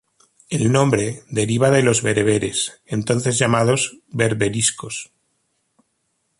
[0.49, 5.11] El nombre deriva de los bereberes, entonces llamados berberiscos.